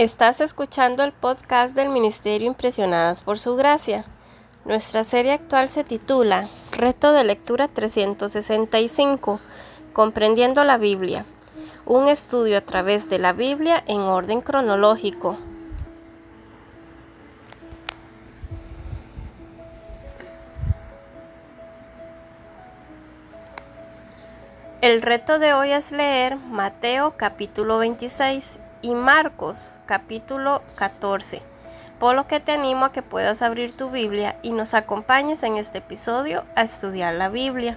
Estás 0.00 0.40
escuchando 0.40 1.04
el 1.04 1.12
podcast 1.12 1.74
del 1.74 1.90
Ministerio 1.90 2.46
Impresionadas 2.46 3.20
por 3.20 3.38
Su 3.38 3.54
Gracia. 3.54 4.06
Nuestra 4.64 5.04
serie 5.04 5.32
actual 5.32 5.68
se 5.68 5.84
titula 5.84 6.48
Reto 6.72 7.12
de 7.12 7.22
Lectura 7.22 7.68
365, 7.68 9.40
Comprendiendo 9.92 10.64
la 10.64 10.78
Biblia. 10.78 11.26
Un 11.84 12.08
estudio 12.08 12.56
a 12.56 12.60
través 12.62 13.10
de 13.10 13.18
la 13.18 13.34
Biblia 13.34 13.84
en 13.86 14.00
orden 14.00 14.40
cronológico. 14.40 15.36
El 24.80 25.02
reto 25.02 25.38
de 25.38 25.52
hoy 25.52 25.72
es 25.72 25.92
leer 25.92 26.36
Mateo 26.38 27.18
capítulo 27.18 27.76
26 27.76 28.60
y 28.82 28.94
Marcos 28.94 29.74
capítulo 29.86 30.62
14. 30.76 31.42
Por 31.98 32.14
lo 32.14 32.26
que 32.26 32.40
te 32.40 32.52
animo 32.52 32.86
a 32.86 32.92
que 32.92 33.02
puedas 33.02 33.42
abrir 33.42 33.76
tu 33.76 33.90
Biblia 33.90 34.36
y 34.42 34.52
nos 34.52 34.72
acompañes 34.72 35.42
en 35.42 35.56
este 35.56 35.78
episodio 35.78 36.44
a 36.56 36.62
estudiar 36.62 37.14
la 37.14 37.28
Biblia. 37.28 37.76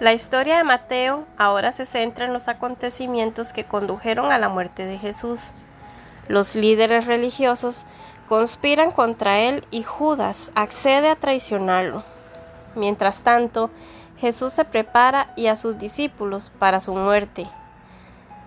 La 0.00 0.12
historia 0.12 0.58
de 0.58 0.64
Mateo 0.64 1.26
ahora 1.38 1.72
se 1.72 1.86
centra 1.86 2.26
en 2.26 2.32
los 2.32 2.48
acontecimientos 2.48 3.52
que 3.52 3.64
condujeron 3.64 4.30
a 4.30 4.38
la 4.38 4.48
muerte 4.48 4.84
de 4.84 4.98
Jesús. 4.98 5.52
Los 6.28 6.54
líderes 6.54 7.06
religiosos 7.06 7.86
conspiran 8.28 8.90
contra 8.90 9.38
él 9.38 9.64
y 9.70 9.82
Judas 9.82 10.50
accede 10.54 11.08
a 11.08 11.16
traicionarlo. 11.16 12.02
Mientras 12.74 13.22
tanto, 13.22 13.70
Jesús 14.18 14.52
se 14.52 14.64
prepara 14.64 15.32
y 15.36 15.46
a 15.46 15.56
sus 15.56 15.78
discípulos 15.78 16.50
para 16.58 16.80
su 16.80 16.94
muerte. 16.94 17.48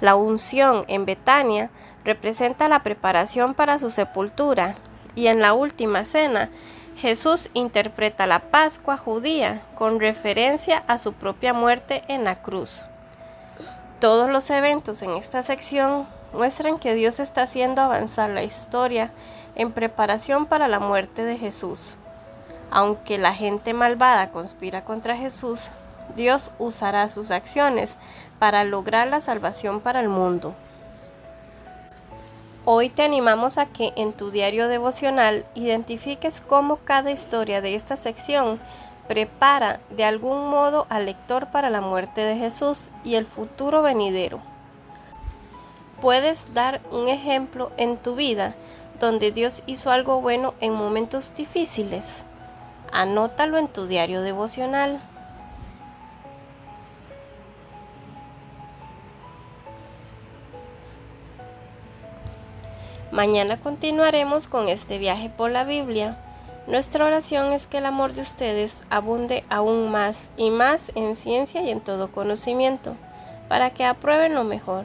La 0.00 0.14
unción 0.14 0.84
en 0.88 1.06
Betania 1.06 1.70
representa 2.04 2.68
la 2.68 2.82
preparación 2.82 3.54
para 3.54 3.78
su 3.78 3.90
sepultura 3.90 4.74
y 5.14 5.26
en 5.26 5.40
la 5.40 5.54
última 5.54 6.04
cena 6.04 6.50
Jesús 6.96 7.50
interpreta 7.52 8.26
la 8.26 8.50
Pascua 8.50 8.96
judía 8.96 9.62
con 9.74 10.00
referencia 10.00 10.82
a 10.86 10.98
su 10.98 11.12
propia 11.12 11.52
muerte 11.52 12.04
en 12.08 12.24
la 12.24 12.42
cruz. 12.42 12.80
Todos 14.00 14.30
los 14.30 14.48
eventos 14.50 15.02
en 15.02 15.10
esta 15.10 15.42
sección 15.42 16.06
muestran 16.36 16.78
que 16.78 16.94
Dios 16.94 17.18
está 17.18 17.42
haciendo 17.42 17.82
avanzar 17.82 18.30
la 18.30 18.44
historia 18.44 19.10
en 19.54 19.72
preparación 19.72 20.46
para 20.46 20.68
la 20.68 20.78
muerte 20.78 21.24
de 21.24 21.38
Jesús. 21.38 21.96
Aunque 22.70 23.18
la 23.18 23.34
gente 23.34 23.72
malvada 23.72 24.30
conspira 24.30 24.84
contra 24.84 25.16
Jesús, 25.16 25.70
Dios 26.14 26.50
usará 26.58 27.08
sus 27.08 27.30
acciones 27.30 27.96
para 28.38 28.64
lograr 28.64 29.08
la 29.08 29.20
salvación 29.20 29.80
para 29.80 30.00
el 30.00 30.08
mundo. 30.08 30.54
Hoy 32.64 32.88
te 32.88 33.04
animamos 33.04 33.58
a 33.58 33.66
que 33.66 33.92
en 33.96 34.12
tu 34.12 34.30
diario 34.30 34.68
devocional 34.68 35.46
identifiques 35.54 36.40
cómo 36.40 36.78
cada 36.78 37.12
historia 37.12 37.60
de 37.60 37.76
esta 37.76 37.96
sección 37.96 38.60
prepara 39.06 39.80
de 39.90 40.04
algún 40.04 40.50
modo 40.50 40.86
al 40.88 41.06
lector 41.06 41.46
para 41.46 41.70
la 41.70 41.80
muerte 41.80 42.22
de 42.22 42.36
Jesús 42.36 42.90
y 43.04 43.14
el 43.14 43.24
futuro 43.24 43.82
venidero. 43.82 44.55
Puedes 46.00 46.52
dar 46.52 46.82
un 46.90 47.08
ejemplo 47.08 47.72
en 47.78 47.96
tu 47.96 48.16
vida 48.16 48.54
donde 49.00 49.30
Dios 49.30 49.62
hizo 49.66 49.90
algo 49.90 50.20
bueno 50.20 50.52
en 50.60 50.74
momentos 50.74 51.32
difíciles. 51.34 52.24
Anótalo 52.92 53.56
en 53.56 53.68
tu 53.68 53.86
diario 53.86 54.20
devocional. 54.20 55.00
Mañana 63.10 63.58
continuaremos 63.58 64.46
con 64.46 64.68
este 64.68 64.98
viaje 64.98 65.30
por 65.30 65.50
la 65.50 65.64
Biblia. 65.64 66.18
Nuestra 66.66 67.06
oración 67.06 67.52
es 67.52 67.66
que 67.66 67.78
el 67.78 67.86
amor 67.86 68.12
de 68.12 68.20
ustedes 68.20 68.82
abunde 68.90 69.44
aún 69.48 69.90
más 69.90 70.30
y 70.36 70.50
más 70.50 70.92
en 70.94 71.16
ciencia 71.16 71.62
y 71.62 71.70
en 71.70 71.80
todo 71.80 72.12
conocimiento, 72.12 72.96
para 73.48 73.70
que 73.70 73.84
aprueben 73.84 74.34
lo 74.34 74.44
mejor 74.44 74.84